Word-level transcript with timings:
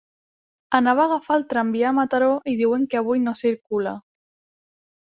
Anava 0.79 1.03
a 1.03 1.05
agafar 1.09 1.37
el 1.41 1.45
tramvia 1.53 1.87
a 1.91 1.93
Mataró 1.99 2.31
i 2.55 2.57
diuen 2.65 2.91
que 2.95 3.03
avui 3.05 3.25
no 3.29 3.39
circula. 3.47 3.99